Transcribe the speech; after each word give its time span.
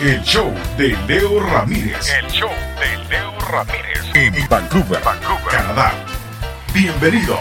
El 0.00 0.22
show 0.22 0.54
de 0.76 0.96
Leo 1.08 1.40
Ramírez. 1.40 2.06
El 2.22 2.30
show 2.30 2.48
de 2.48 3.10
Leo 3.10 3.32
Ramírez. 3.50 4.04
En 4.14 4.48
Vancouver, 4.48 5.00
Vancouver, 5.04 5.50
Canadá. 5.50 5.92
Bienvenidos. 6.72 7.40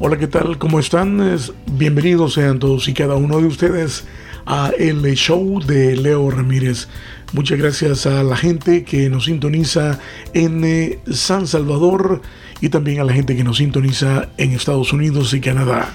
Hola, 0.00 0.16
¿qué 0.16 0.28
tal? 0.28 0.56
¿Cómo 0.56 0.80
están? 0.80 1.38
Bienvenidos 1.72 2.32
sean 2.32 2.58
todos 2.60 2.88
y 2.88 2.94
cada 2.94 3.16
uno 3.16 3.38
de 3.38 3.48
ustedes 3.48 4.06
a 4.46 4.70
el 4.78 5.02
show 5.14 5.60
de 5.62 5.94
Leo 5.94 6.30
Ramírez. 6.30 6.88
Muchas 7.34 7.58
gracias 7.58 8.06
a 8.06 8.22
la 8.22 8.36
gente 8.36 8.84
que 8.84 9.10
nos 9.10 9.26
sintoniza 9.26 9.98
en 10.32 10.64
eh, 10.64 11.00
San 11.12 11.46
Salvador 11.46 12.22
y 12.60 12.68
también 12.68 13.00
a 13.00 13.04
la 13.04 13.12
gente 13.12 13.36
que 13.36 13.44
nos 13.44 13.58
sintoniza 13.58 14.28
en 14.36 14.52
Estados 14.52 14.92
Unidos 14.92 15.32
y 15.34 15.40
Canadá. 15.40 15.94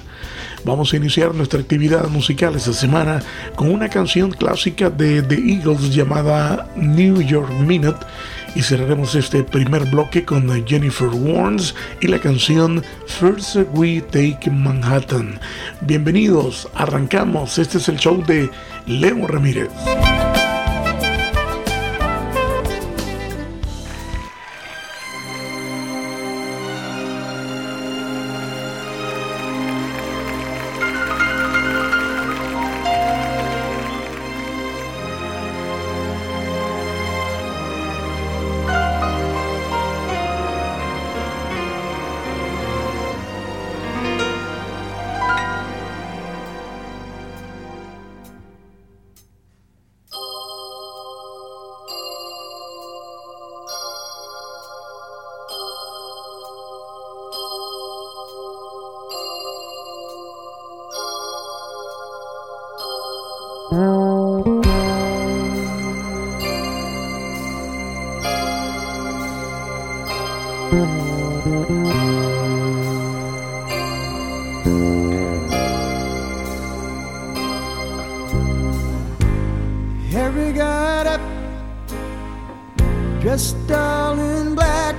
Vamos 0.65 0.91
a 0.91 0.97
iniciar 0.97 1.33
nuestra 1.33 1.59
actividad 1.59 2.09
musical 2.09 2.55
esta 2.55 2.73
semana 2.73 3.23
con 3.55 3.71
una 3.71 3.89
canción 3.89 4.31
clásica 4.31 4.89
de 4.89 5.21
The 5.21 5.35
Eagles 5.35 5.93
llamada 5.95 6.69
New 6.75 7.21
York 7.21 7.49
Minute 7.65 8.05
y 8.55 8.61
cerraremos 8.61 9.15
este 9.15 9.43
primer 9.43 9.85
bloque 9.85 10.25
con 10.25 10.49
Jennifer 10.67 11.07
Warnes 11.07 11.75
y 12.01 12.07
la 12.07 12.19
canción 12.19 12.83
First 13.07 13.57
We 13.73 14.01
Take 14.01 14.49
Manhattan. 14.51 15.39
Bienvenidos, 15.81 16.67
arrancamos, 16.75 17.57
este 17.57 17.77
es 17.77 17.87
el 17.87 17.97
show 17.97 18.23
de 18.25 18.49
Leo 18.85 19.27
Ramírez. 19.27 19.69
dressed 83.19 83.71
all 83.71 84.17
in 84.17 84.55
black. 84.55 84.95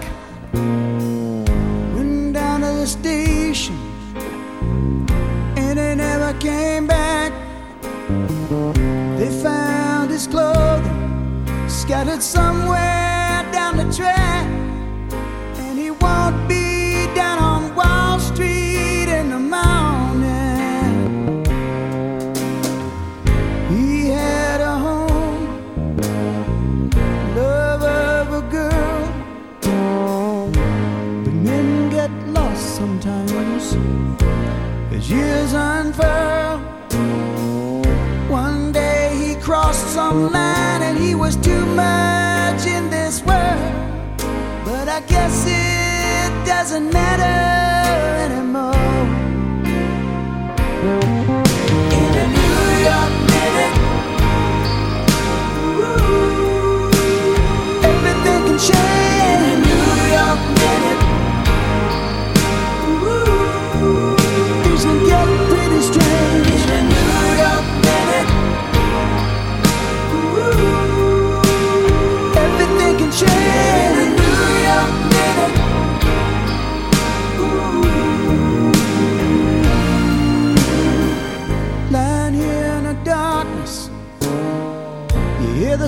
doesn't 46.61 46.93
matter. 46.93 47.50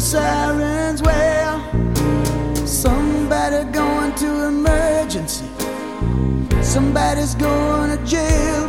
siren's 0.03 1.01
wail. 1.01 1.63
Somebody 2.67 3.65
going 3.71 4.13
to 4.17 4.47
emergency. 4.49 5.47
Somebody's 6.61 7.37
going 7.37 7.97
to 7.97 8.05
jail. 8.05 8.62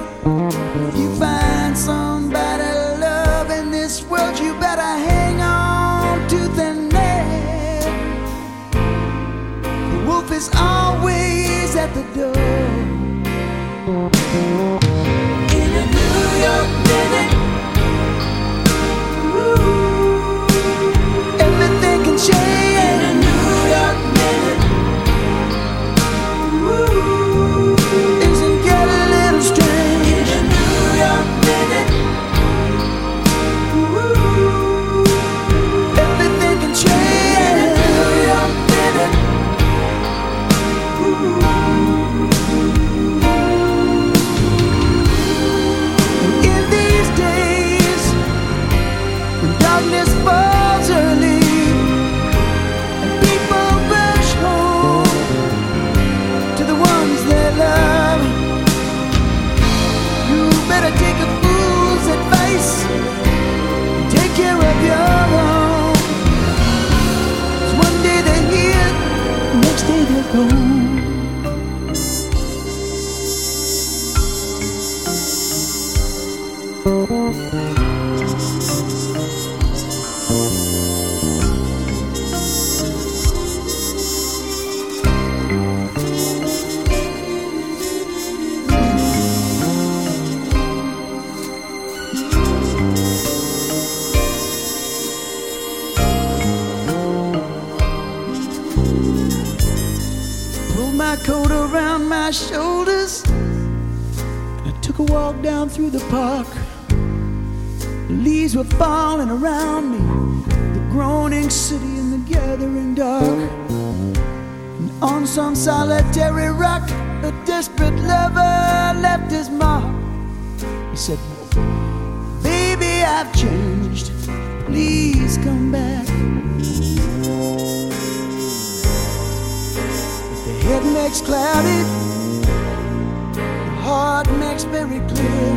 much 134.65 134.71
very 134.71 135.00
clear. 135.07 135.54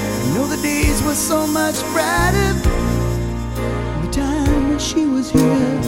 I 0.00 0.34
know 0.34 0.46
the 0.46 0.60
days 0.62 1.02
were 1.02 1.14
so 1.14 1.46
much 1.46 1.80
brighter 1.92 2.52
than 2.52 4.04
the 4.04 4.10
time 4.12 4.68
when 4.68 4.78
she 4.78 5.06
was 5.06 5.30
here. 5.30 5.80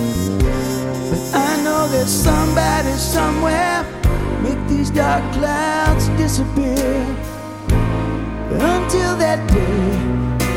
But 1.11 1.35
I 1.35 1.63
know 1.63 1.89
there's 1.89 2.11
somebody 2.11 2.93
somewhere 2.93 3.85
make 4.43 4.59
these 4.69 4.91
dark 4.91 5.23
clouds 5.35 6.09
disappear. 6.11 7.07
But 8.49 8.63
until 8.63 9.17
that 9.17 9.47
day, 9.51 9.91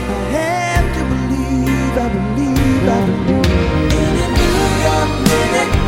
I 0.10 0.38
have 0.38 0.88
to 0.98 1.04
believe, 1.14 1.98
I 1.98 2.10
believe, 2.18 2.90
I 2.90 3.06
believe. 3.06 3.94
In 3.94 4.18
a 4.24 4.30
million 4.30 5.24
minutes. 5.24 5.83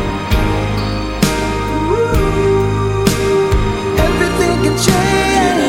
can 4.66 4.76
change. 4.78 5.65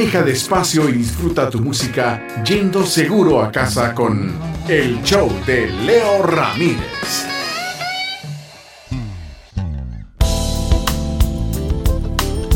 Maneja 0.00 0.22
despacio 0.22 0.88
y 0.88 0.92
disfruta 0.92 1.50
tu 1.50 1.60
música 1.60 2.26
yendo 2.42 2.86
seguro 2.86 3.42
a 3.42 3.52
casa 3.52 3.94
con 3.94 4.32
el 4.66 5.02
show 5.02 5.30
de 5.44 5.66
Leo 5.66 6.22
Ramírez. 6.22 7.26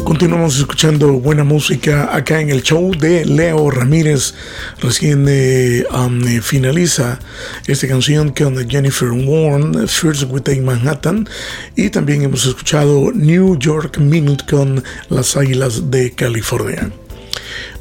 Continuamos 0.04 0.58
escuchando 0.58 1.12
buena 1.20 1.44
música 1.44 2.16
acá 2.16 2.40
en 2.40 2.48
el 2.48 2.62
show 2.62 2.92
de 2.98 3.26
Leo 3.26 3.70
Ramírez. 3.70 4.32
Recién 4.80 5.26
eh, 5.28 5.80
eh, 5.80 6.40
finaliza 6.40 7.18
esta 7.66 7.86
canción 7.86 8.30
con 8.30 8.56
Jennifer 8.70 9.10
Warren, 9.10 9.86
First 9.86 10.30
We 10.30 10.40
Take 10.40 10.62
Manhattan. 10.62 11.28
Y 11.76 11.90
también 11.90 12.22
hemos 12.22 12.46
escuchado 12.46 13.12
New 13.12 13.58
York 13.58 13.98
Minute 13.98 14.46
con 14.48 14.82
Las 15.10 15.36
Águilas 15.36 15.90
de 15.90 16.10
California. 16.12 16.90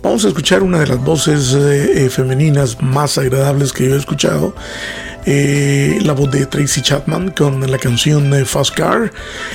Vamos 0.03 0.25
a 0.25 0.27
escuchar 0.27 0.63
una 0.63 0.79
de 0.79 0.87
las 0.87 0.99
voces 0.99 1.53
eh, 1.53 2.05
eh, 2.05 2.09
femeninas 2.09 2.81
más 2.81 3.17
agradables 3.17 3.71
que 3.71 3.87
yo 3.87 3.95
he 3.95 3.97
escuchado. 3.97 4.53
Eh, 5.25 5.99
la 6.01 6.11
voz 6.11 6.29
de 6.29 6.45
Tracy 6.45 6.81
Chapman 6.81 7.31
con 7.31 7.71
la 7.71 7.77
canción 7.77 8.33
eh, 8.33 8.43
Fast 8.43 8.75
Car. 8.75 9.11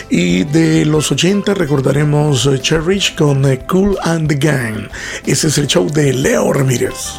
Y 0.09 0.45
de 0.45 0.87
los 0.87 1.12
80 1.12 1.52
recordaremos 1.52 2.47
eh, 2.47 2.59
Cherish 2.61 3.14
con 3.14 3.45
eh, 3.45 3.61
Cool 3.69 3.97
and 4.02 4.28
the 4.28 4.37
Gang. 4.37 4.88
Ese 5.26 5.49
es 5.49 5.59
el 5.59 5.67
show 5.67 5.87
de 5.90 6.14
Leo 6.14 6.50
Ramírez. 6.52 7.19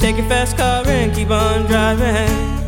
Take 0.00 0.16
your 0.16 0.28
fast 0.28 0.56
car 0.56 0.82
and 0.86 1.14
keep 1.14 1.30
on 1.30 1.66
driving. 1.66 2.60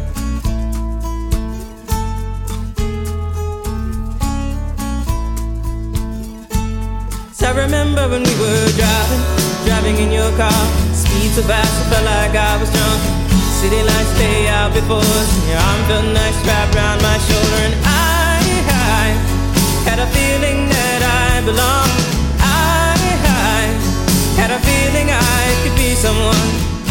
I 7.53 7.55
remember 7.55 8.09
when 8.09 8.23
we 8.23 8.35
were 8.41 8.69
driving, 8.81 9.23
driving 9.69 9.97
in 10.01 10.11
your 10.11 10.33
car. 10.41 10.63
Speed 10.97 11.37
so 11.37 11.43
fast, 11.43 11.69
I 11.69 11.91
felt 11.93 12.07
like 12.07 12.33
I 12.33 12.57
was 12.57 12.71
drunk. 12.73 13.01
City 13.61 13.77
lights 13.77 14.13
lay 14.17 14.49
out 14.49 14.73
before 14.73 15.05
us, 15.05 15.29
and 15.37 15.49
your 15.53 15.61
arm 15.61 15.81
felt 15.85 16.07
nice 16.17 16.39
wrapped 16.49 16.75
around 16.75 17.03
my 17.03 17.19
shoulder. 17.29 17.61
And 17.69 17.75
I, 17.85 18.41
I 18.73 19.05
had 19.85 19.99
a 20.01 20.09
feeling 20.17 20.65
that 20.65 21.01
I 21.05 21.45
belonged. 21.45 21.93
I, 22.41 22.97
I 23.21 23.69
had 24.41 24.51
a 24.51 24.61
feeling 24.65 25.13
I 25.13 25.43
could 25.61 25.77
be 25.77 25.93
someone, 25.93 26.72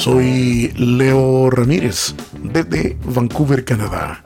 Soy 0.00 0.72
Leo 0.78 1.50
Ramírez 1.50 2.14
desde 2.42 2.96
Vancouver, 3.04 3.66
Canadá. 3.66 4.24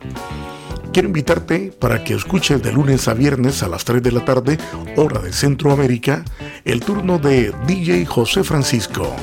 Quiero 0.92 1.08
invitarte 1.08 1.72
para 1.80 2.04
que 2.04 2.14
escuches 2.14 2.62
de 2.62 2.70
lunes 2.70 3.08
a 3.08 3.14
viernes 3.14 3.60
a 3.64 3.68
las 3.68 3.84
3 3.84 4.00
de 4.00 4.12
la 4.12 4.24
tarde, 4.24 4.56
hora 4.96 5.18
de 5.18 5.32
Centroamérica, 5.32 6.24
el 6.64 6.78
turno 6.78 7.18
de 7.18 7.52
DJ 7.66 8.06
José 8.06 8.44
Francisco. 8.44 9.16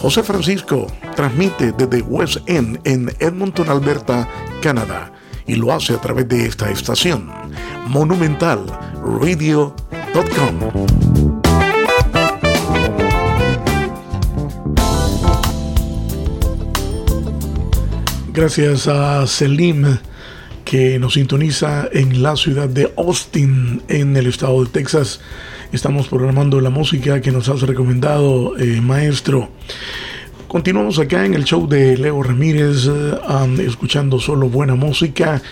José 0.00 0.22
Francisco 0.22 0.86
transmite 1.14 1.72
desde 1.72 2.00
West 2.00 2.38
End 2.46 2.80
en 2.84 3.14
Edmonton, 3.20 3.68
Alberta, 3.68 4.26
Canadá, 4.62 5.12
y 5.46 5.56
lo 5.56 5.74
hace 5.74 5.92
a 5.92 6.00
través 6.00 6.26
de 6.26 6.46
esta 6.46 6.70
estación, 6.70 7.30
Monumental 7.88 8.64
Gracias 18.34 18.88
a 18.88 19.26
Selim 19.26 19.98
que 20.64 20.98
nos 20.98 21.14
sintoniza 21.14 21.86
en 21.92 22.22
la 22.22 22.34
ciudad 22.34 22.66
de 22.66 22.90
Austin, 22.96 23.82
en 23.88 24.16
el 24.16 24.26
estado 24.26 24.64
de 24.64 24.70
Texas. 24.70 25.20
Estamos 25.70 26.08
programando 26.08 26.58
la 26.62 26.70
música 26.70 27.20
que 27.20 27.30
nos 27.30 27.50
has 27.50 27.60
recomendado, 27.60 28.56
eh, 28.56 28.80
maestro. 28.80 29.50
Continuamos 30.48 30.98
acá 30.98 31.26
en 31.26 31.34
el 31.34 31.44
show 31.44 31.68
de 31.68 31.98
Leo 31.98 32.22
Ramírez, 32.22 32.86
eh, 32.86 33.66
escuchando 33.66 34.18
solo 34.18 34.48
buena 34.48 34.76
música. 34.76 35.42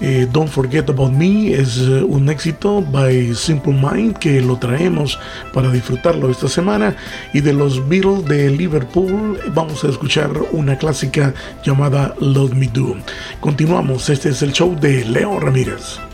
Eh, 0.00 0.26
Don't 0.30 0.48
Forget 0.48 0.90
About 0.90 1.12
Me 1.12 1.52
es 1.52 1.78
eh, 1.78 2.02
un 2.02 2.28
éxito 2.28 2.82
by 2.82 3.34
Simple 3.34 3.72
Mind 3.72 4.18
que 4.18 4.40
lo 4.40 4.56
traemos 4.58 5.18
para 5.52 5.70
disfrutarlo 5.70 6.30
esta 6.30 6.48
semana. 6.48 6.96
Y 7.32 7.40
de 7.40 7.52
los 7.52 7.86
Beatles 7.88 8.24
de 8.26 8.50
Liverpool 8.50 9.38
vamos 9.54 9.84
a 9.84 9.88
escuchar 9.88 10.30
una 10.52 10.76
clásica 10.76 11.32
llamada 11.64 12.14
Love 12.20 12.54
Me 12.54 12.66
Do. 12.68 12.96
Continuamos, 13.40 14.10
este 14.10 14.30
es 14.30 14.42
el 14.42 14.52
show 14.52 14.78
de 14.78 15.04
Leo 15.04 15.40
Ramírez. 15.40 16.05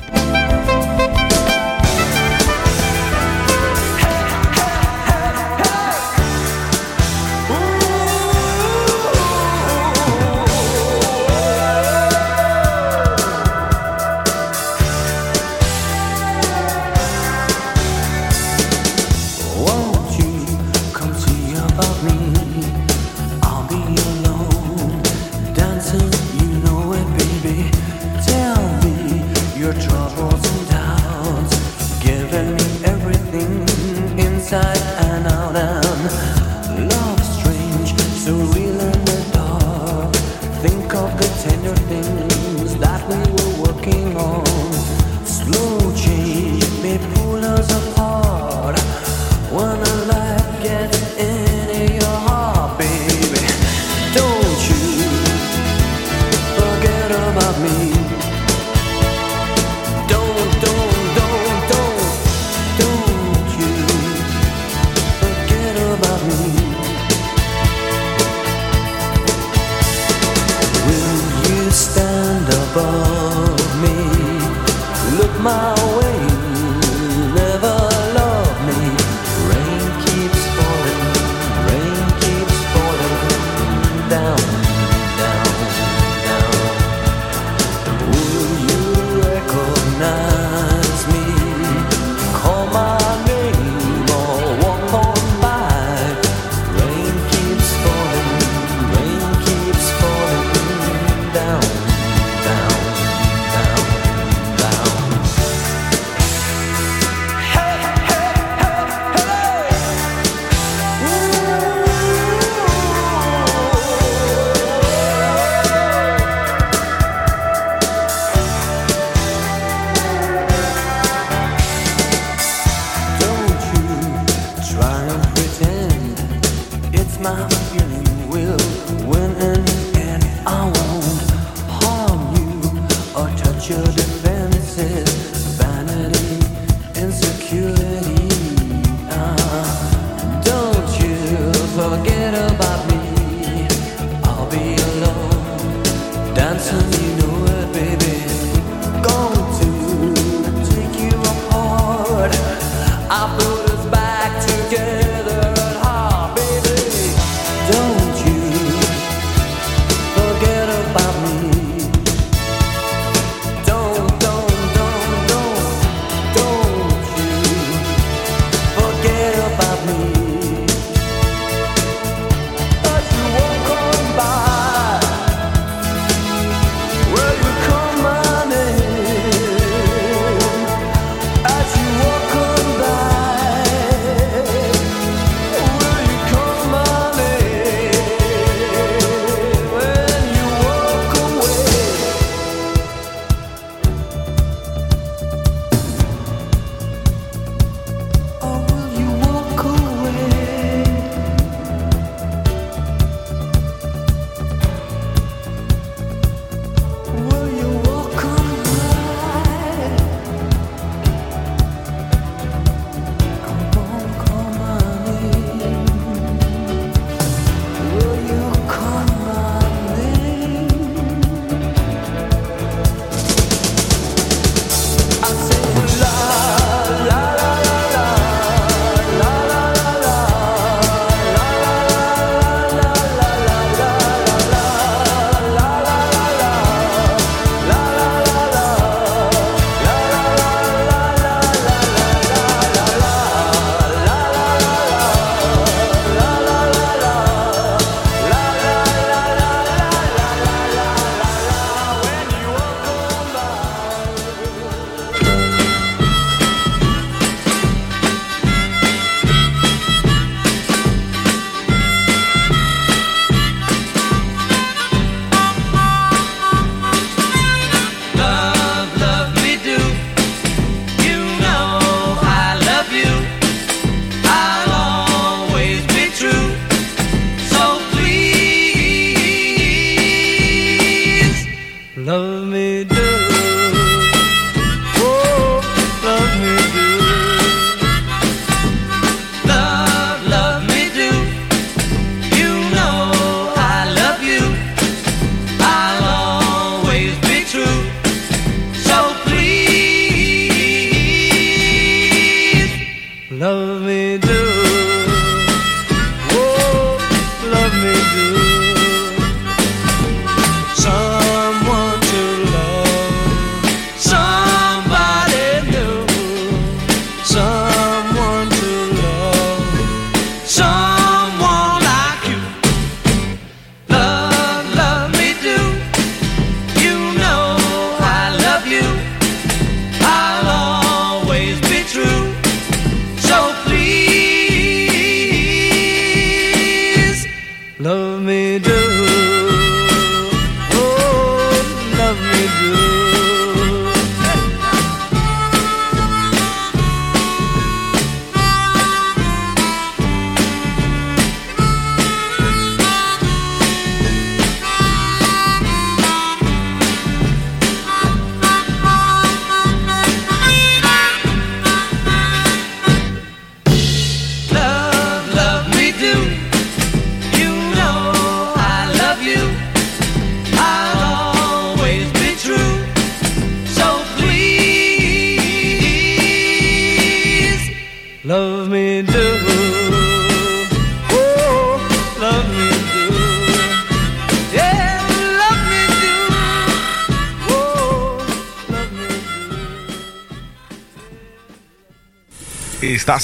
love 303.62 303.82
me 303.82 304.18
do 304.18 304.51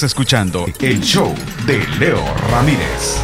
Escuchando 0.03 0.65
el 0.79 1.01
show 1.01 1.35
de 1.65 1.85
Leo 1.99 2.23
Ramírez. 2.49 3.19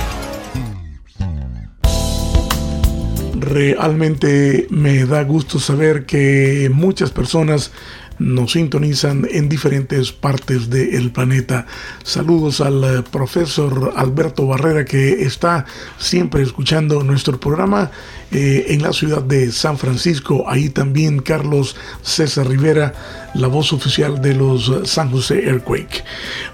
Realmente 3.39 4.67
me 4.69 5.05
da 5.05 5.23
gusto 5.23 5.57
saber 5.57 6.05
que 6.05 6.69
muchas 6.73 7.11
personas 7.11 7.71
nos 8.19 8.53
sintonizan 8.53 9.27
en 9.29 9.47
diferentes 9.47 10.11
partes 10.11 10.69
del 10.69 11.11
planeta. 11.11 11.65
Saludos 12.03 12.61
al 12.61 12.83
eh, 12.83 13.03
profesor 13.09 13.93
Alberto 13.95 14.47
Barrera 14.47 14.85
que 14.85 15.23
está 15.23 15.65
siempre 15.97 16.43
escuchando 16.43 17.03
nuestro 17.03 17.39
programa 17.39 17.91
eh, 18.31 18.65
en 18.69 18.81
la 18.81 18.93
ciudad 18.93 19.21
de 19.21 19.51
San 19.51 19.77
Francisco. 19.77 20.45
Ahí 20.47 20.69
también 20.69 21.21
Carlos 21.21 21.75
César 22.01 22.47
Rivera, 22.47 22.93
la 23.33 23.47
voz 23.47 23.71
oficial 23.73 24.21
de 24.21 24.33
los 24.33 24.71
San 24.85 25.11
José 25.11 25.45
Earthquake. 25.45 26.03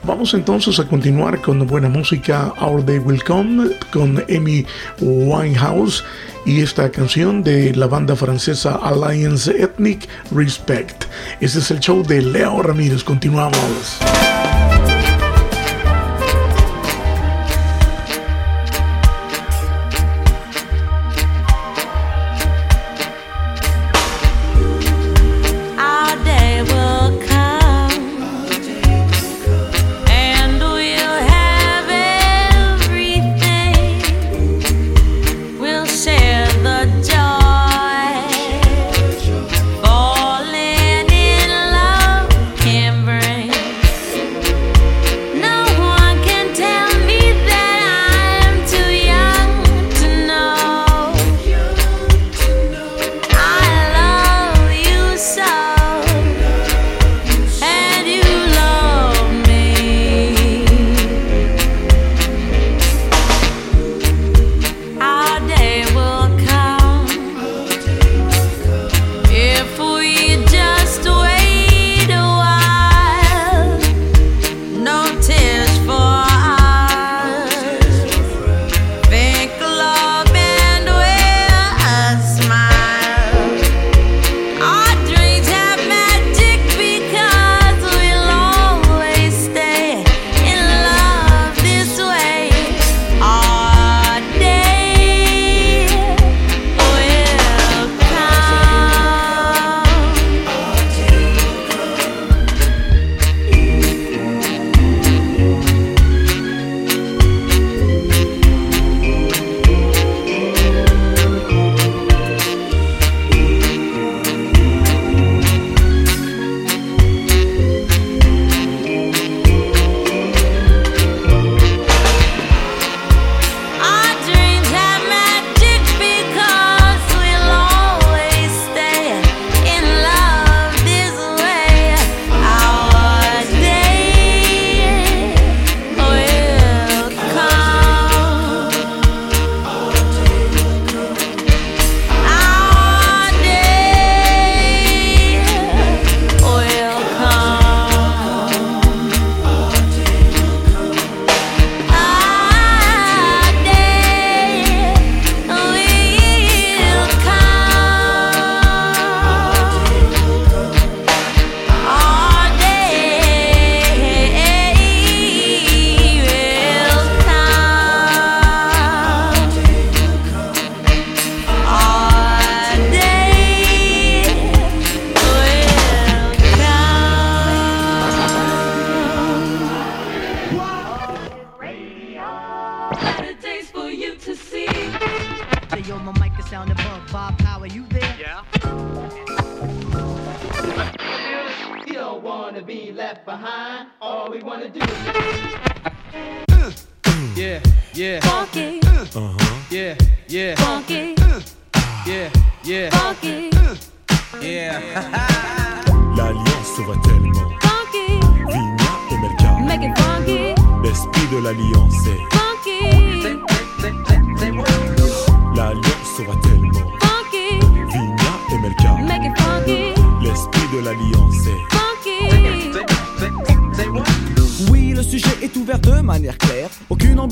Vamos 0.04 0.34
entonces 0.34 0.80
a 0.80 0.88
continuar 0.88 1.42
con 1.42 1.66
buena 1.68 1.90
música. 1.90 2.54
Our 2.62 2.86
Day 2.86 3.00
Will 3.00 3.24
Come 3.24 3.70
con 3.92 4.24
Amy 4.30 4.66
Winehouse 5.00 6.04
y 6.46 6.62
esta 6.62 6.90
canción 6.92 7.44
de 7.44 7.74
la 7.76 7.88
banda 7.88 8.16
francesa 8.16 8.76
Alliance 8.76 9.52
Ethnic 9.52 10.08
Respect. 10.32 11.06
Este 11.40 11.60
es 11.60 11.72
el 11.72 11.80
show 11.80 12.04
de 12.04 12.22
Leo 12.22 12.62
Ramírez. 12.62 13.04
Continuamos. 13.04 14.00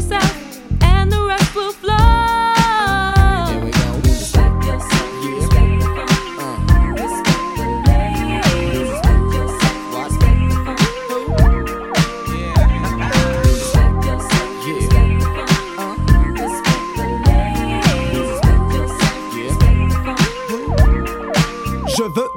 yourself. 0.00 0.39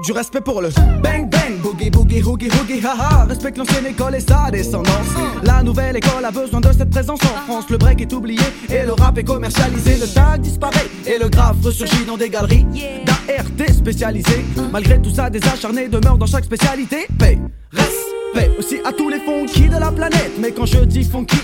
Du 0.04 0.12
respect 0.12 0.42
pour 0.42 0.62
le 0.62 0.70
bang 1.02 1.30
bang, 1.30 1.58
boogie 1.62 1.90
boogie, 1.90 2.22
hoogie 2.22 2.50
hoogie, 2.50 2.82
haha. 2.86 3.26
Respecte 3.26 3.58
l'ancienne 3.58 3.86
école 3.86 4.16
et 4.16 4.20
sa 4.20 4.52
descendance. 4.52 5.08
La 5.44 5.64
nouvelle 5.64 5.96
école 5.96 6.26
a 6.26 6.32
besoin 6.32 6.60
de 6.60 6.72
cette 6.72 6.90
présence 6.90 7.20
en 7.24 7.42
France. 7.46 7.70
Le 7.70 7.78
break 7.78 8.02
est 8.02 8.12
oublié 8.12 8.42
et 8.70 8.86
le 8.86 8.94
rap 8.94 9.18
est 9.18 9.24
commercialisé. 9.24 9.96
Le 9.96 10.08
tag 10.14 10.42
disparaît 10.42 10.90
et 11.06 11.18
le 11.18 11.30
graphe 11.30 11.58
ressurgit 11.64 12.06
dans 12.06 12.18
des 12.18 12.30
galeries 12.30 12.66
d'ART 13.06 13.74
spécialisées. 13.74 14.46
Malgré 14.72 15.02
tout 15.02 15.14
ça, 15.14 15.30
des 15.30 15.44
acharnés 15.48 15.88
demeurent 15.88 16.18
dans 16.18 16.28
chaque 16.28 16.46
spécialité. 16.46 17.08
Paix, 17.18 17.40
respect 17.72 18.52
aussi 18.60 18.80
à 18.84 18.92
tous 18.92 19.10
les 19.10 19.20
funky 19.20 19.70
de 19.70 19.78
la 19.78 19.92
planète. 19.92 20.34
Mais 20.40 20.52
quand 20.52 20.66
je 20.66 20.80
dis 20.80 21.04
funky, 21.04 21.38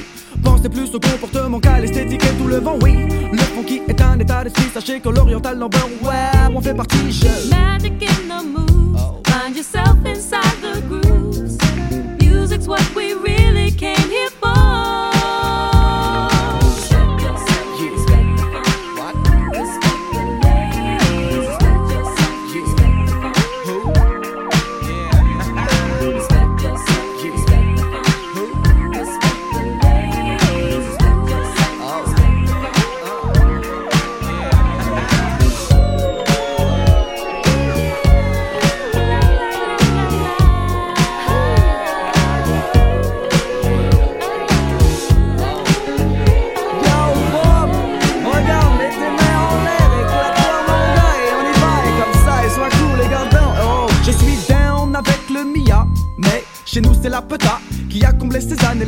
Pensez 0.43 0.69
plus 0.69 0.93
au 0.93 0.99
comportement 0.99 1.59
qu'à 1.59 1.79
l'esthétique 1.79 2.23
et 2.23 2.37
tout 2.37 2.47
le 2.47 2.57
vent, 2.57 2.77
oui. 2.81 3.05
Le 3.31 3.37
funky 3.37 3.81
est 3.87 4.01
un 4.01 4.19
état 4.19 4.43
d'esprit, 4.43 4.69
sachez 4.73 4.99
que 4.99 5.09
l'oriental 5.09 5.57
number, 5.57 5.79
ouais, 6.01 6.53
on 6.55 6.61
fait 6.61 6.73
partie, 6.73 7.11
je. 7.11 7.49
Magic 7.49 7.93
in 8.03 8.27
the 8.27 8.43
moves. 8.45 9.01
Find 9.25 9.55
yourself 9.55 9.97
inside 10.05 10.57
the 10.61 10.81
grooves. 10.87 11.57
Music's 12.19 12.67
what 12.67 12.83
we 12.95 13.13
really 13.13 13.38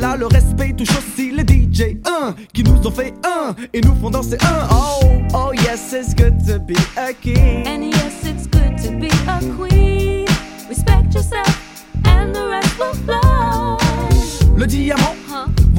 années-là. 0.01 0.17
Le 0.17 0.27
respect 0.27 0.73
touche 0.73 0.97
aussi 0.97 1.31
les 1.31 1.43
DJ 1.43 1.97
1 2.05 2.35
qui 2.53 2.63
nous 2.63 2.85
ont 2.85 2.91
fait 2.91 3.13
un 3.23 3.55
et 3.73 3.81
nous 3.81 3.95
font 3.95 4.09
danser 4.09 4.37
un. 4.41 4.67
Oh, 4.71 4.99
oh 5.33 5.53
yes, 5.53 5.93
it's 5.93 6.15
good 6.15 6.37
to 6.45 6.59
be 6.59 6.75
a 6.97 7.13
king. 7.13 7.90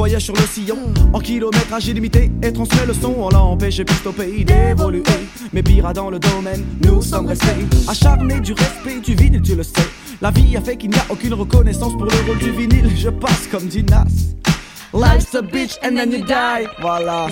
Voyage 0.03 0.25
sur 0.25 0.35
le 0.35 0.43
sillon 0.43 0.93
en 1.13 1.21
kilométrage 1.21 1.87
illimité 1.87 2.29
et 2.43 2.53
transmet 2.53 2.87
le 2.87 2.93
son. 2.93 3.15
On 3.19 3.29
l'a 3.29 3.41
empêché 3.41 3.85
plus 3.85 4.05
au 4.05 4.11
pays 4.11 4.45
d'évoluer. 4.45 5.05
Mais 5.53 5.63
pire 5.63 5.93
dans 5.93 6.11
le 6.11 6.19
domaine, 6.19 6.65
nous 6.85 7.01
sommes 7.03 7.27
restés 7.27 7.65
acharnés 7.87 8.41
du 8.41 8.53
respect 8.53 8.99
du 8.99 9.15
vinyle, 9.15 9.43
tu 9.43 9.55
le 9.55 9.63
sais. 9.63 9.89
La 10.21 10.33
vie 10.33 10.57
a 10.57 10.61
fait 10.61 10.77
qu'il 10.77 10.91
n'y 10.91 10.97
a 10.97 11.05
aucune 11.09 11.35
reconnaissance 11.35 11.93
pour 11.93 12.07
le 12.07 12.27
rôle 12.27 12.39
du 12.39 12.51
vinyle. 12.51 12.91
Je 12.97 13.11
passe 13.11 13.47
comme 13.49 13.67
dit 13.67 13.85
Nas. 13.85 14.09
Life's 14.93 15.37
a 15.37 15.41
bitch 15.41 15.79
and 15.85 15.95
then 15.95 16.11
you 16.11 16.25
die. 16.25 16.67
Voilà. 16.81 17.29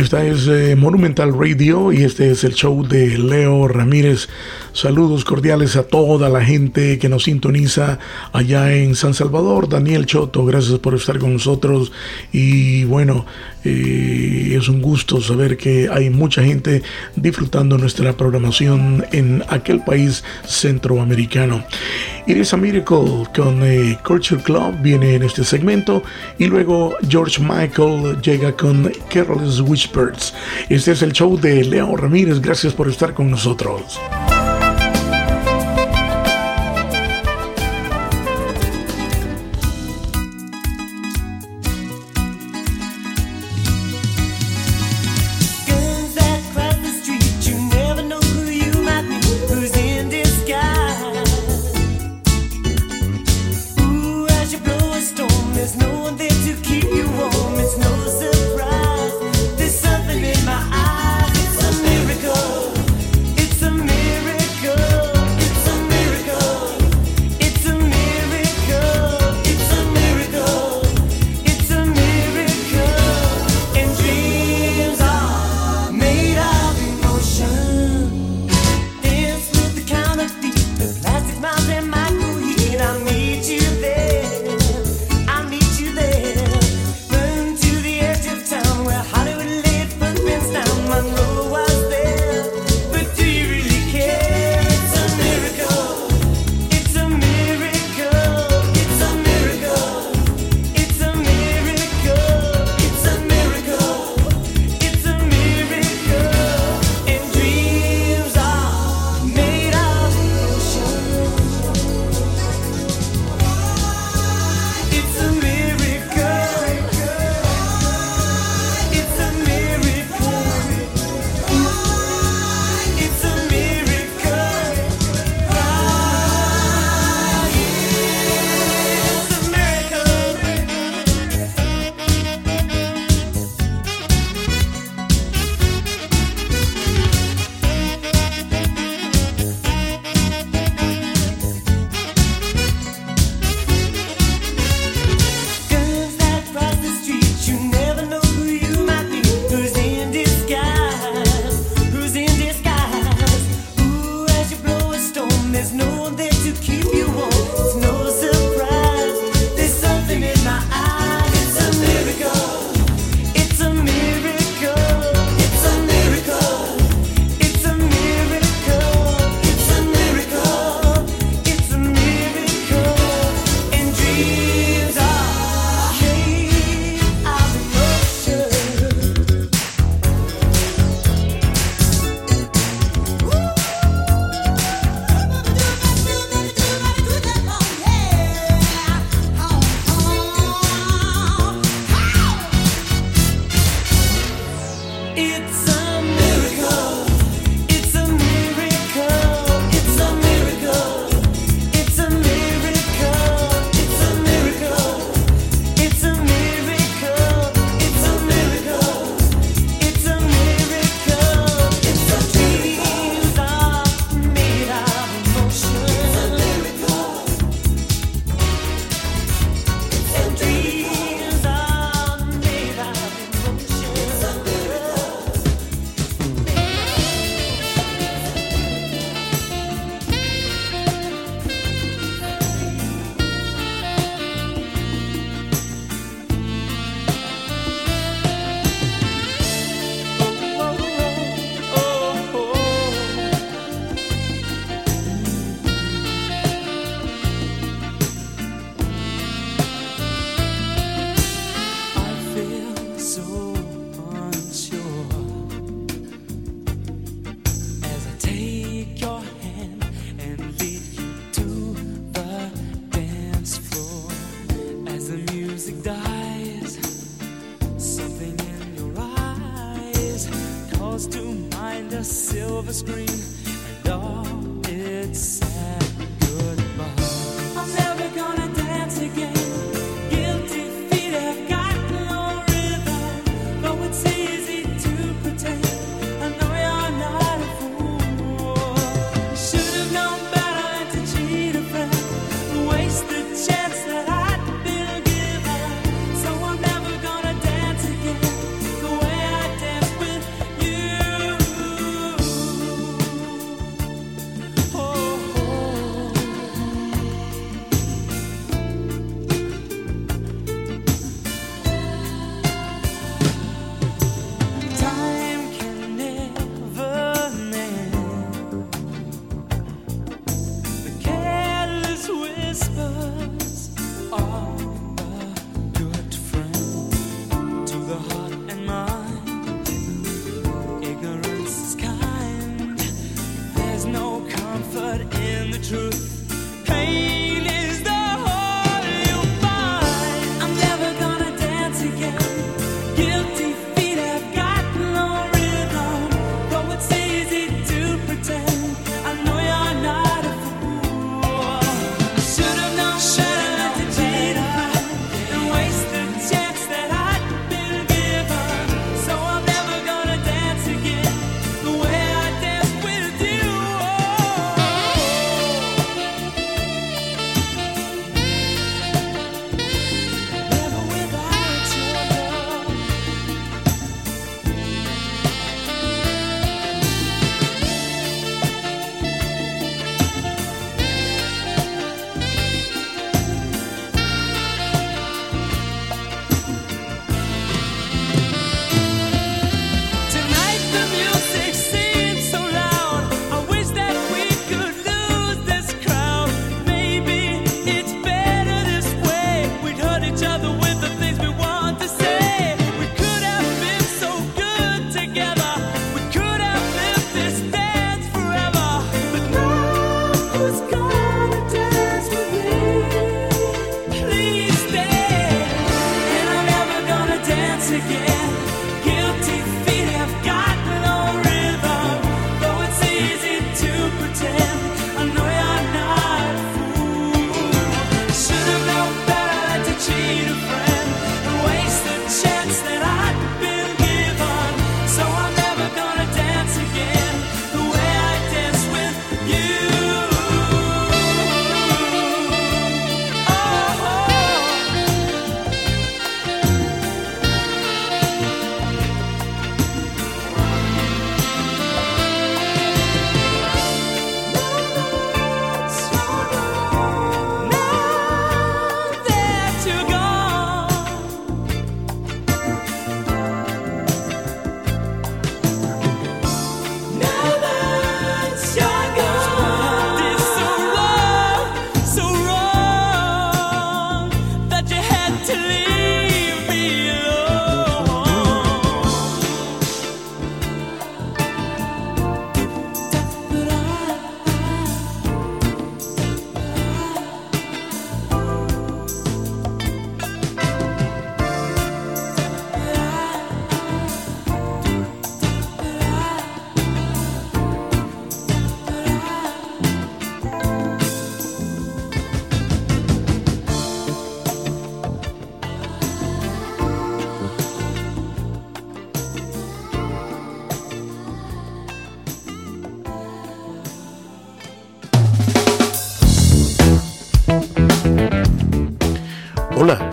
Esta 0.00 0.24
es 0.24 0.48
eh, 0.48 0.76
Monumental 0.76 1.38
Radio 1.38 1.92
y 1.92 2.04
este 2.04 2.30
es 2.30 2.42
el 2.44 2.54
show 2.54 2.88
de 2.88 3.18
Leo 3.18 3.68
Ramírez. 3.68 4.30
Saludos 4.72 5.26
cordiales 5.26 5.76
a 5.76 5.82
toda 5.82 6.30
la 6.30 6.42
gente 6.42 6.98
que 6.98 7.10
nos 7.10 7.24
sintoniza 7.24 7.98
allá 8.32 8.72
en 8.72 8.94
San 8.94 9.12
Salvador. 9.12 9.68
Daniel 9.68 10.06
Choto, 10.06 10.46
gracias 10.46 10.78
por 10.78 10.94
estar 10.94 11.18
con 11.18 11.34
nosotros. 11.34 11.92
Y 12.32 12.84
bueno, 12.84 13.26
eh, 13.62 14.56
es 14.56 14.70
un 14.70 14.80
gusto 14.80 15.20
saber 15.20 15.58
que 15.58 15.90
hay 15.92 16.08
mucha 16.08 16.42
gente 16.42 16.82
disfrutando 17.14 17.76
nuestra 17.76 18.14
programación 18.14 19.04
en 19.12 19.44
aquel 19.48 19.84
país 19.84 20.24
centroamericano. 20.46 21.62
It 22.26 22.36
is 22.38 22.54
a 22.54 22.56
Miracle 22.56 23.26
con 23.34 23.62
eh, 23.62 23.98
Culture 24.04 24.42
Club 24.42 24.76
viene 24.82 25.16
en 25.16 25.24
este 25.24 25.44
segmento 25.44 26.02
y 26.38 26.46
luego 26.46 26.94
George 27.08 27.42
Michael 27.42 28.20
llega 28.22 28.56
con 28.56 28.90
Careless 29.10 29.60
Whispers. 29.90 30.34
Este 30.68 30.92
es 30.92 31.02
el 31.02 31.12
show 31.12 31.38
de 31.38 31.64
Leo 31.64 31.96
Ramírez. 31.96 32.40
Gracias 32.40 32.72
por 32.72 32.88
estar 32.88 33.14
con 33.14 33.30
nosotros. 33.30 34.00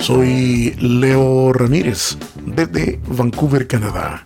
Soy 0.07 0.73
Leo 0.79 1.51
Ramírez 1.51 2.17
desde 2.45 2.97
Vancouver, 3.09 3.67
Canadá. 3.67 4.25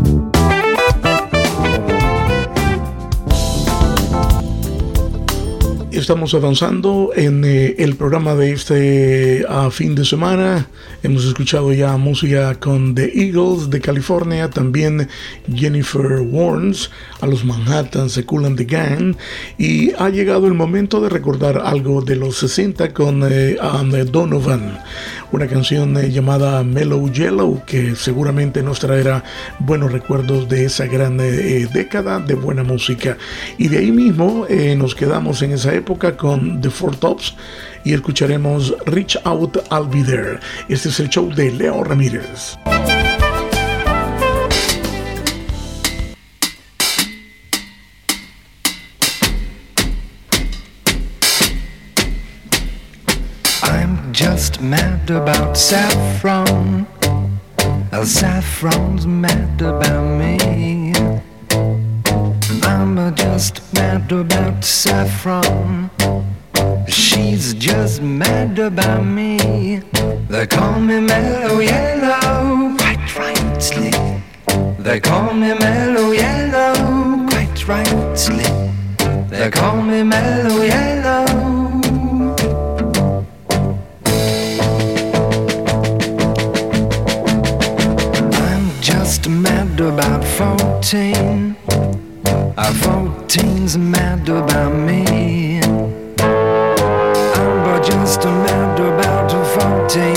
estamos 6.07 6.34
avanzando 6.34 7.11
en 7.16 7.44
eh, 7.44 7.74
el 7.78 7.96
programa 7.96 8.36
de 8.36 8.52
este 8.52 9.44
ah, 9.48 9.70
fin 9.72 9.96
de 9.96 10.04
semana. 10.04 10.68
Hemos 11.02 11.24
escuchado 11.24 11.72
ya 11.72 11.96
música 11.96 12.54
con 12.61 12.94
The 12.94 13.11
Eagles 13.12 13.70
de 13.70 13.80
California, 13.80 14.48
también 14.48 15.09
Jennifer 15.52 16.20
Warnes, 16.20 16.92
a 17.20 17.26
los 17.26 17.44
Manhattan, 17.44 18.09
se 18.09 18.24
Cool 18.24 18.54
the 18.54 18.64
Gang. 18.66 19.16
Y 19.59 19.94
ha 19.94 20.09
llegado 20.09 20.46
el 20.46 20.54
momento 20.54 21.00
de 21.00 21.09
recordar 21.09 21.61
algo 21.64 22.00
de 22.02 22.14
los 22.14 22.36
60 22.36 22.94
con 22.94 23.24
eh, 23.28 23.57
Donovan, 24.09 24.78
una 25.32 25.48
canción 25.48 25.96
eh, 25.96 26.11
llamada 26.11 26.62
Mellow 26.62 27.11
Yellow 27.11 27.64
que 27.66 27.96
seguramente 27.96 28.62
nos 28.62 28.78
traerá 28.78 29.24
buenos 29.59 29.90
recuerdos 29.90 30.48
de 30.48 30.66
esa 30.66 30.86
gran 30.86 31.18
eh, 31.20 31.66
década 31.72 32.20
de 32.20 32.34
buena 32.34 32.62
música. 32.62 33.18
Y 33.59 33.66
de 33.66 33.78
ahí 33.78 33.90
mismo 33.90 34.46
eh, 34.48 34.76
nos 34.76 34.94
quedamos 34.94 35.42
en 35.42 35.52
esa 35.52 35.74
época 35.74 35.95
con 35.97 36.61
The 36.61 36.70
Four 36.70 36.97
Tops 36.97 37.34
y 37.84 37.94
escucharemos 37.94 38.74
Reach 38.86 39.16
Out, 39.24 39.57
I'll 39.70 39.88
Be 39.88 40.03
There. 40.03 40.38
Este 40.68 40.90
es 40.90 41.01
el 41.01 41.09
show 41.09 41.32
de 41.34 41.51
Leo 41.51 41.82
Ramírez. 41.82 42.57
I'm 53.62 54.12
just 54.12 54.61
mad 54.61 55.11
about 55.11 55.57
saffron. 55.57 56.86
Saffron's 58.05 59.07
mad 59.07 59.62
about 59.62 60.18
me. 60.18 60.75
Uh, 63.07 63.11
just 63.12 63.62
mad 63.72 64.11
about 64.11 64.64
saffron. 64.64 65.88
She's 66.88 67.54
just 67.54 68.02
mad 68.02 68.59
about 68.59 69.04
me. 69.04 69.76
They 70.28 70.44
call 70.48 70.80
me 70.80 70.98
mellow 70.98 71.61
yellow, 71.61 72.74
quite 72.76 73.16
rightly. 73.16 73.92
They 74.82 74.98
call 74.98 75.32
me 75.34 75.54
mellow 75.54 76.11
yellow, 76.11 77.28
quite 77.28 77.68
rightly. 77.68 78.42
They 79.30 79.50
call 79.52 79.82
me 79.82 80.02
mellow 80.02 80.62
yellow. 80.62 81.26
I'm 88.32 88.80
just 88.80 89.28
mad 89.28 89.78
about 89.78 90.24
14. 90.24 91.55
Uh, 92.59 92.72
14's 92.72 93.76
mad 93.76 94.26
about 94.30 94.72
me. 94.74 95.61
I'm 95.61 95.84
but 97.64 97.84
just 97.84 98.24
mad 98.24 98.80
about 98.80 99.30
14. 99.90 100.16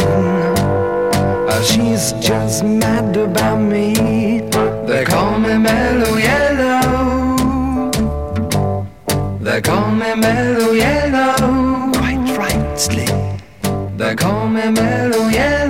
Uh, 1.49 1.61
she's 1.61 2.13
just 2.25 2.63
mad 2.63 3.17
about 3.17 3.57
me. 3.57 4.39
They 4.87 5.03
call 5.03 5.37
me 5.37 5.57
mellow 5.57 6.15
yellow. 6.15 7.91
They 9.41 9.59
call 9.59 9.91
me 9.91 10.15
mellow 10.15 10.71
yellow. 10.71 11.91
Quite 11.91 12.37
rightly. 12.37 13.07
They 13.97 14.15
call 14.15 14.47
me 14.47 14.69
mellow 14.71 15.27
yellow. 15.27 15.68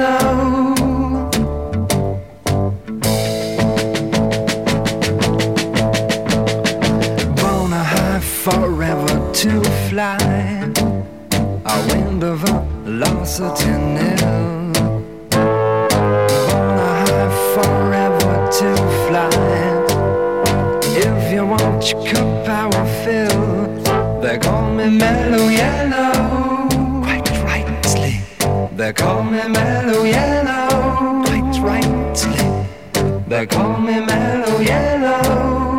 A 12.20 12.22
wind 12.22 12.34
of 12.34 12.40
velocity 12.84 13.72
nil. 13.96 14.72
Born 15.30 16.76
a 16.78 16.92
high 17.00 17.32
forever 17.54 18.36
to 18.58 18.70
fly. 19.08 19.30
If 20.98 21.32
you 21.32 21.46
want 21.46 21.90
your 21.90 22.06
cup 22.06 22.46
power 22.46 22.86
fill, 23.04 24.22
they 24.22 24.38
call 24.38 24.70
me 24.74 24.90
mellow 24.90 25.48
yellow. 25.48 26.68
Quite 27.04 27.32
rightly, 27.42 28.22
they 28.76 28.92
call 28.92 29.24
me 29.24 29.48
mellow 29.48 30.04
yellow. 30.04 31.24
Quite 31.24 31.58
rightly, 31.62 32.66
they 33.30 33.46
call 33.46 33.80
me 33.80 34.00
mellow 34.06 34.60
yellow. 34.60 35.79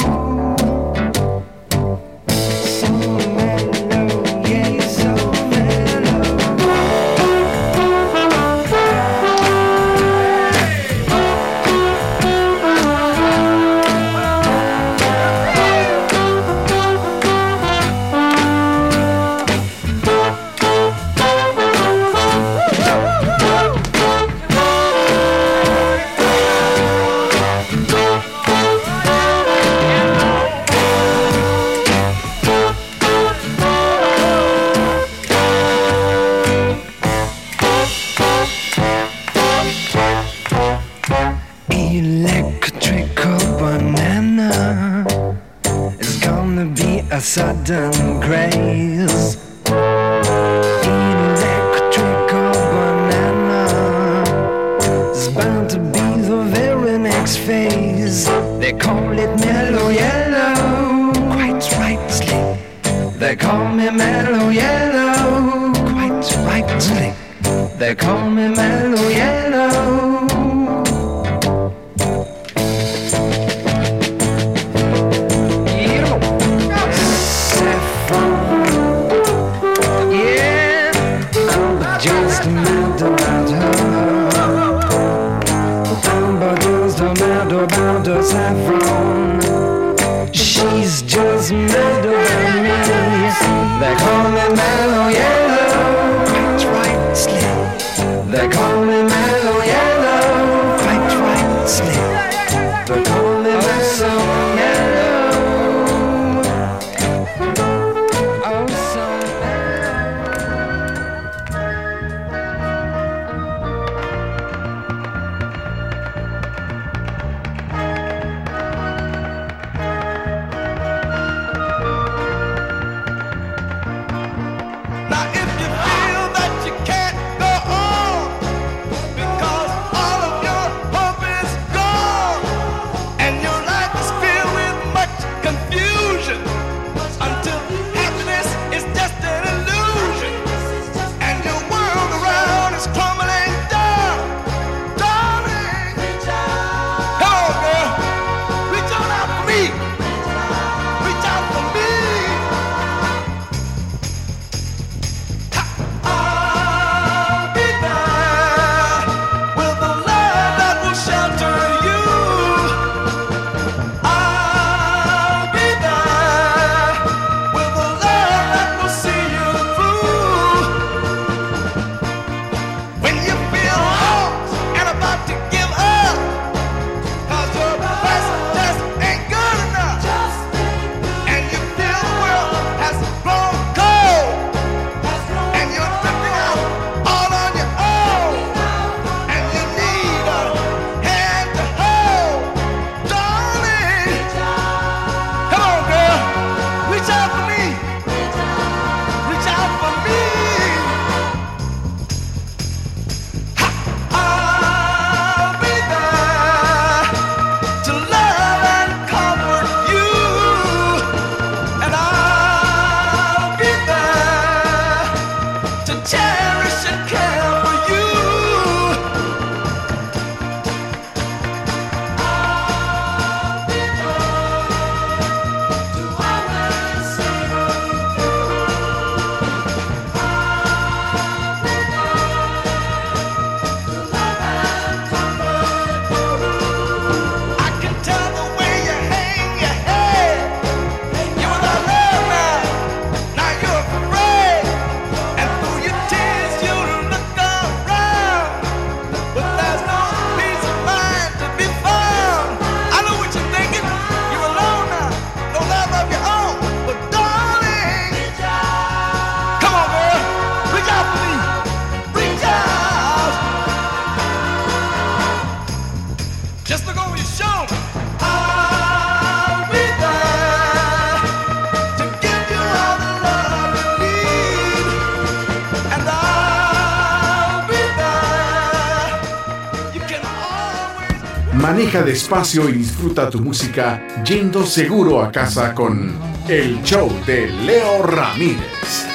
Maneja 281.90 282.06
despacio 282.06 282.68
y 282.68 282.72
disfruta 282.74 283.28
tu 283.28 283.40
música 283.40 284.06
yendo 284.24 284.64
seguro 284.64 285.20
a 285.20 285.32
casa 285.32 285.74
con 285.74 286.14
el 286.46 286.80
show 286.84 287.10
de 287.26 287.48
Leo 287.48 288.04
Ramírez. 288.04 289.06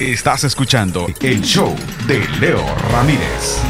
Estás 0.00 0.42
escuchando 0.42 1.06
el 1.20 1.40
show 1.40 1.72
de 2.08 2.26
Leo 2.40 2.64
Ramírez. 2.90 3.60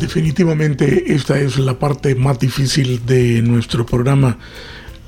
Definitivamente 0.00 1.12
esta 1.12 1.38
es 1.38 1.58
la 1.58 1.78
parte 1.78 2.14
más 2.14 2.38
difícil 2.38 3.04
de 3.04 3.42
nuestro 3.42 3.84
programa, 3.84 4.38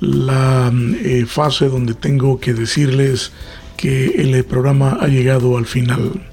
la 0.01 0.71
eh, 1.03 1.25
fase 1.27 1.71
donde 1.71 1.95
tengo 1.95 2.39
que 2.39 2.53
decirles 2.53 3.33
que 3.79 4.09
el 4.17 4.45
programa 4.45 4.99
ha 5.01 5.07
llegado 5.07 5.57
al 5.57 5.65
final. 5.65 6.32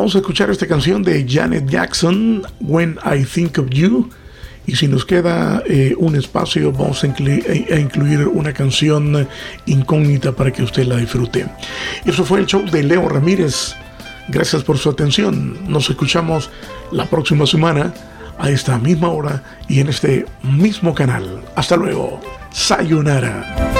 Vamos 0.00 0.14
a 0.14 0.20
escuchar 0.20 0.48
esta 0.48 0.66
canción 0.66 1.02
de 1.02 1.26
Janet 1.28 1.68
Jackson, 1.68 2.40
When 2.58 2.98
I 3.04 3.22
Think 3.22 3.58
of 3.58 3.68
You. 3.68 4.08
Y 4.66 4.74
si 4.74 4.88
nos 4.88 5.04
queda 5.04 5.62
eh, 5.66 5.94
un 5.98 6.16
espacio, 6.16 6.72
vamos 6.72 7.04
a, 7.04 7.08
a 7.08 7.78
incluir 7.78 8.26
una 8.26 8.54
canción 8.54 9.28
incógnita 9.66 10.32
para 10.32 10.52
que 10.52 10.62
usted 10.62 10.86
la 10.86 10.96
disfrute. 10.96 11.44
Eso 12.06 12.24
fue 12.24 12.38
el 12.40 12.46
show 12.46 12.64
de 12.64 12.82
Leo 12.82 13.10
Ramírez. 13.10 13.74
Gracias 14.28 14.62
por 14.62 14.78
su 14.78 14.88
atención. 14.88 15.58
Nos 15.68 15.90
escuchamos 15.90 16.48
la 16.92 17.04
próxima 17.04 17.46
semana 17.46 17.92
a 18.38 18.48
esta 18.48 18.78
misma 18.78 19.10
hora 19.10 19.42
y 19.68 19.80
en 19.80 19.90
este 19.90 20.24
mismo 20.42 20.94
canal. 20.94 21.42
Hasta 21.56 21.76
luego. 21.76 22.22
Sayonara. 22.52 23.79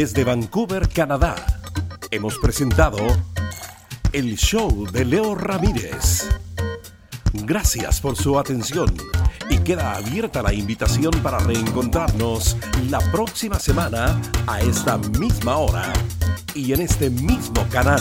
Desde 0.00 0.24
Vancouver, 0.24 0.88
Canadá, 0.88 1.34
hemos 2.10 2.38
presentado 2.38 2.96
el 4.14 4.38
show 4.38 4.90
de 4.90 5.04
Leo 5.04 5.34
Ramírez. 5.34 6.26
Gracias 7.34 8.00
por 8.00 8.16
su 8.16 8.38
atención 8.38 8.96
y 9.50 9.58
queda 9.58 9.96
abierta 9.96 10.40
la 10.40 10.54
invitación 10.54 11.12
para 11.22 11.38
reencontrarnos 11.40 12.56
la 12.88 13.00
próxima 13.12 13.58
semana 13.58 14.18
a 14.46 14.62
esta 14.62 14.96
misma 14.96 15.58
hora 15.58 15.92
y 16.54 16.72
en 16.72 16.80
este 16.80 17.10
mismo 17.10 17.68
canal. 17.68 18.00